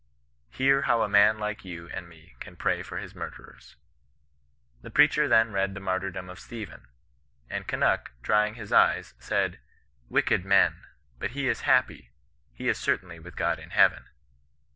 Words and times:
Hear 0.49 0.81
how 0.81 1.03
a 1.03 1.07
man 1.07 1.37
like 1.37 1.63
you 1.63 1.87
and 1.89 2.09
me 2.09 2.33
can 2.39 2.55
pray 2.55 2.81
for 2.81 2.97
his 2.97 3.13
murderers.' 3.13 3.75
The 4.81 4.89
preacher 4.89 5.27
then 5.27 5.51
read 5.51 5.75
the 5.75 5.79
martyrdom 5.79 6.27
of 6.27 6.39
Stephen; 6.39 6.87
and 7.51 7.67
Kunnuk, 7.67 8.07
dry 8.23 8.47
ing 8.47 8.55
his 8.55 8.71
eyes, 8.71 9.13
said, 9.19 9.59
* 9.85 9.95
Wicked 10.09 10.43
men! 10.43 10.83
but 11.19 11.35
be 11.35 11.47
is 11.47 11.61
happy; 11.69 12.09
he 12.51 12.67
is 12.67 12.79
certainly 12.79 13.19
with 13.19 13.35
God 13.35 13.59
in 13.59 13.69
heaven. 13.69 14.05